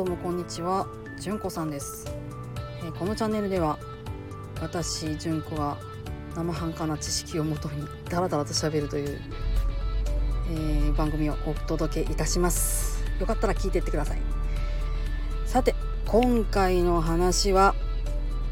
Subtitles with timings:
[0.00, 0.86] どうもこんにちは
[1.18, 2.10] じゅんこさんです、
[2.82, 3.78] えー、このチャンネルでは
[4.58, 5.76] 私じゅんこが
[6.34, 9.20] 生半可な知識をもとにダラダラと喋るという、
[10.52, 13.04] えー、番組をお届けいたします。
[13.20, 14.18] よかったら聞いてってください。
[15.44, 15.74] さて
[16.06, 17.74] 今回の話は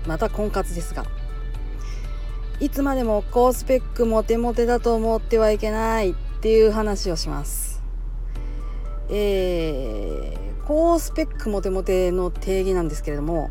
[0.07, 1.07] また婚活ですが
[2.61, 7.81] いつまでも高スペックモテモテだと思ってはいけないっていう話をします。
[9.09, 10.35] え、
[10.69, 13.49] 高スペックモテモテの定義なんですけれども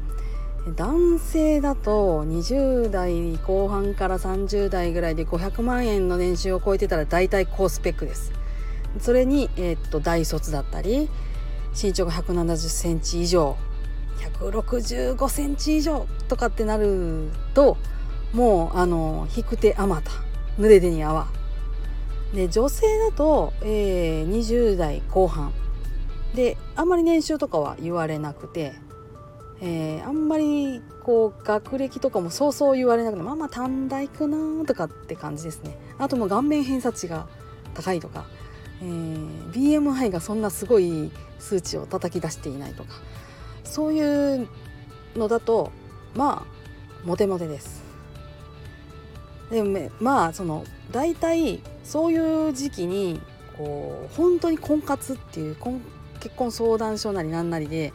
[0.76, 8.34] 男性だと20代後半から30代ぐらいで500万円の年収を超えてたら大体高スペックです。
[9.00, 11.10] それに、えー、っと大卒だったり
[11.82, 13.58] 身長が170センチ以上
[14.40, 17.78] 165センチ以上とかってなると
[18.32, 20.12] もうあの引く手あまた
[20.60, 21.28] 濡れ手に泡
[22.36, 25.52] で女性だと、えー、20代後半
[26.36, 28.74] であんまり年収とかは言われなくて
[29.60, 35.76] えー、あんまりこう学歴とかもそうそう言われなくてまあまあ短大かなとかって感じですね。
[35.98, 37.28] あともう顔面偏差値が
[37.74, 38.26] 高いとか、
[38.82, 42.90] えー、BMI がそんなすごい数値を叩き出していないとか
[43.64, 44.48] そういう
[45.16, 45.72] のだと
[46.16, 47.84] まあモテモテです。
[49.50, 53.20] でもまあその大体そういう時期に
[53.58, 55.82] こう本当に婚活っていう婚
[56.20, 57.94] 結婚相談所なりなんなりで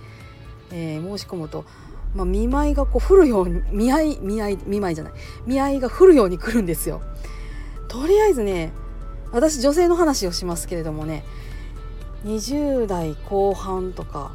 [0.73, 1.65] えー、申し込むと、
[2.15, 5.13] まあ、見舞いがこう降るように見合い見合い見舞いじゃない
[5.47, 7.03] 見合いが降るように来るんですよ。
[7.89, 8.73] とりあえずね
[9.33, 11.25] 私女性の話をしますけれどもね
[12.25, 14.33] 20代後半とか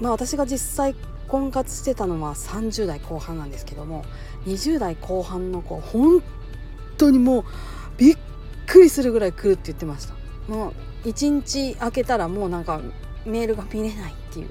[0.00, 0.94] まあ私が実際
[1.26, 4.04] 婚活してたのは30代後半なんですけども
[4.46, 6.22] 20代後半の子本
[6.96, 7.44] 当にもう
[7.96, 8.16] びっ
[8.66, 10.14] くりするぐらい来るって言ってました
[10.46, 10.72] も
[11.04, 12.80] う1日空けたらもうなんか
[13.24, 14.48] メールが見れないっていう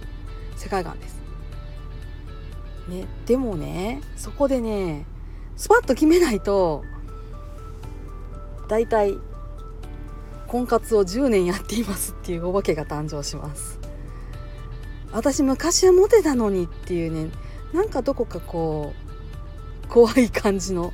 [0.56, 1.22] 世界観です。
[2.88, 5.06] ね、でもねそこでね
[5.56, 6.84] スパッと決めないと
[8.68, 9.18] 大体
[10.48, 13.80] 婚活を10年やっていますっていうお化けが誕生します
[15.14, 17.32] 私昔はモテたのにっていうね
[17.74, 18.94] なんかどこかこ
[19.86, 20.94] う怖い感じの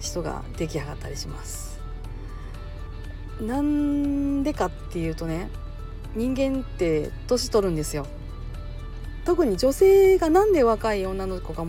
[0.00, 1.80] 人が出来上がったりします
[3.40, 5.50] なんでかっていうとね
[6.14, 8.06] 人間って年取るんですよ。
[9.24, 11.64] 特に女性が何で若い女の子が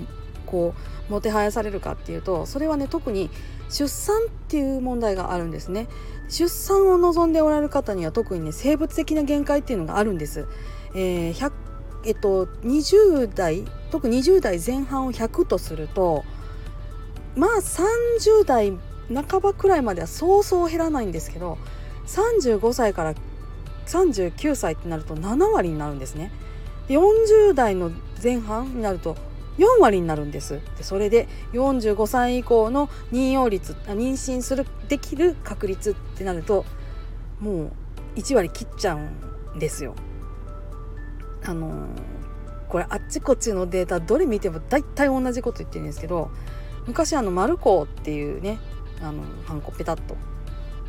[0.45, 0.73] こ
[1.09, 3.29] うもてはやされるかっていうとそれはね特に
[3.69, 5.88] 出産っていう問題があるんですね。
[6.29, 10.47] 出産を望んでおられる方には特にね生物的な限界っていうのがあるんです、
[10.95, 11.51] えー
[12.03, 16.23] えっと、20代特に20代前半を100とすると
[17.35, 18.73] まあ30代
[19.13, 21.57] 半ばくらいまではそうそう減らないんですけど
[22.07, 23.16] 35歳から
[23.88, 26.31] 39歳ってなると7割になるんですね。
[26.90, 27.91] 40代の
[28.22, 29.16] 前半になると
[29.57, 36.66] 4割になるんですでそれで45歳以降の妊用率妊娠するできる確率ってなると
[37.40, 37.72] もう
[38.16, 39.00] 1割切っちゃう
[39.56, 39.96] んですよ。
[41.44, 41.88] あのー、
[42.69, 46.31] これあっちこっちのデータどれ見ても大体同じこと言ってるんですけど
[46.88, 48.57] 昔あのマルコっていうね
[49.02, 50.16] あのハンコペタッと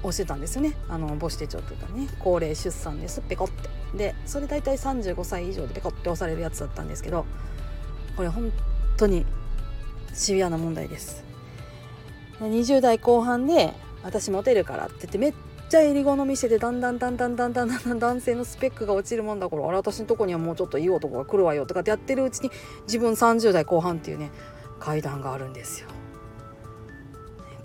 [0.08, 0.74] 押してたんですよね。
[0.88, 2.08] あの母子手帳というかね。
[2.18, 3.20] 高齢出産です。
[3.20, 3.68] ペコって。
[3.96, 7.24] でそれ大体35歳以上でペコって押されるやつだったんですけど
[8.16, 8.52] これ本
[8.96, 9.24] 当に
[10.12, 11.24] シビアな問題です。
[12.40, 13.72] 20代後半で
[14.02, 15.34] 私モテるからって言ってめっ
[15.68, 22.50] ちゃ襟好みしててだんだんだんだんだんだんだん男性のスペックが落ちるもんだからあれ私のとこにはもうちょっといい男が来るわよとかってやってるうちに
[22.82, 24.30] 自分30代後半っていうね
[24.78, 25.88] 階段があるんですよ。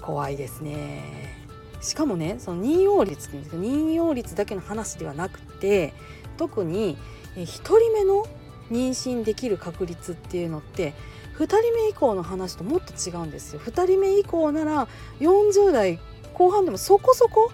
[0.01, 1.40] 怖いですね。
[1.81, 5.93] しかもねその妊用率って言うんですけど妊用率だけの話ではなくて
[6.37, 6.97] 特に
[7.35, 8.25] 1人目の
[8.71, 10.93] 妊娠できる確率っていうのって
[11.37, 13.59] 2人目以降の話ともっと違うんですよ。
[13.59, 14.87] 2人目以降なら
[15.19, 15.99] 40代
[16.33, 17.51] 後半でもそこそこ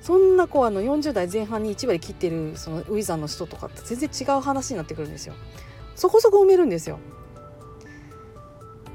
[0.00, 5.34] そんな子あの40代前半に1割切ってるそのウィザーの人とかって全然違う話になってくるんですよ。
[5.94, 6.98] そこそこ埋めるんですよ。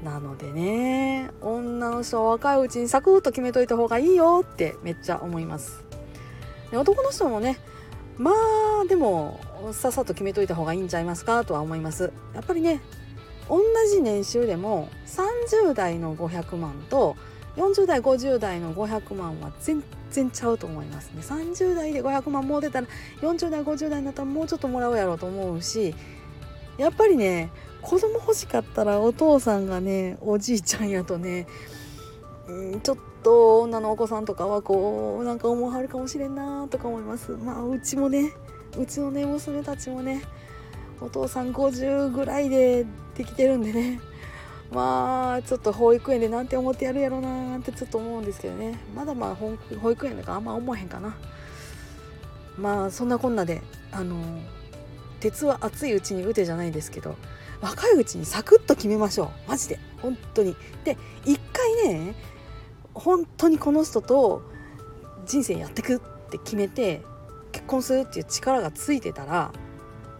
[0.04, 5.84] なのでね女の人は若いうちにサクッと決めといた方がいいよってめっちゃ思います。
[6.70, 7.58] で男の人もね
[8.16, 9.40] まあでも
[9.72, 12.12] さっさと決めといた方がいいんちゃいますかとは思います。
[12.34, 12.80] やっぱりね
[13.48, 13.60] 同
[13.90, 17.16] じ年収でも30代の500万と
[17.56, 21.10] 40代50代の500万は全然ちゃうと思います。
[21.10, 22.86] ね30代で500万もう出たら
[23.20, 25.94] 40代50代になったらもうちょっともらうやろうと思うし
[26.76, 27.50] やっぱりね
[27.82, 31.46] 子供欲しかったらお父さんがねおじいちゃんやとね、
[32.48, 37.32] うん、ちょっと女のお子さんとかはこうなんか思わはるかもしれんなとか思います。
[37.32, 38.32] まあうちもね
[38.76, 40.22] うちのね娘たちもね
[41.00, 42.84] お父さん50ぐらいで
[43.14, 44.00] できてるんでね。
[44.70, 48.78] まあちょっと保育園でなんて思ってやるやろうなってちょっと思うんですけどね。
[48.94, 51.16] まだまあ保育園だからあんま思わへんかな。
[52.58, 54.16] まあそんなこんなであの
[55.20, 57.16] 鉄は熱いうちに打てじゃないですけど
[57.60, 59.50] 若いうちにサクッと決めましょう。
[59.50, 59.80] マジで。
[60.00, 60.56] 本当に。
[60.84, 62.14] で一回ね
[62.94, 64.42] 本当にこの人と
[65.26, 65.98] 人生やってくっ
[66.30, 67.02] て決めて
[67.52, 69.52] 結婚するっていう力がついてたら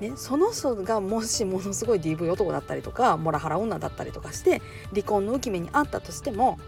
[0.00, 6.58] ね、その人がもしものすごい DV 男だったりとかモラハラ女だったりとかして離婚の浮き目にあったとしても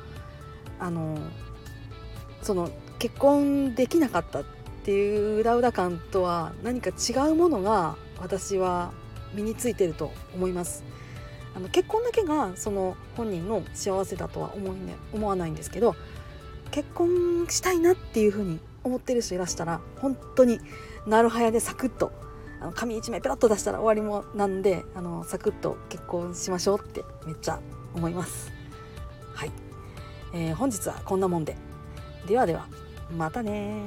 [0.81, 1.17] あの
[2.43, 4.43] その結婚できなかった
[4.81, 8.93] っていううだうだ感とは何か違うものが私は
[9.35, 10.85] 身についてると思います。
[11.55, 15.97] あの結婚だけがその本人の幸せだとは思い、ね、思わないんですけど
[16.71, 20.61] 結婚したいなっていうふうに思ってる人いらしたら本当に
[21.07, 22.13] なるはやでサクッと
[22.61, 27.59] あの紙1枚ペラッと出したら終わりもなんであのサクッと結婚しましょうってめっちゃ
[27.95, 28.53] 思います。
[29.35, 29.51] はい、
[30.33, 31.57] えー、本日はこんなもんで。
[32.27, 32.69] ではでは
[33.17, 33.83] またね